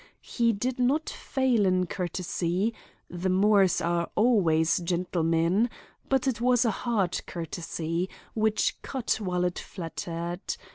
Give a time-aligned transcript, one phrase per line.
[0.23, 8.09] He did not fail in courtesy—the Moores are always gentlemen—but it was a hard courtesy,
[8.33, 10.57] which cut while it flattered.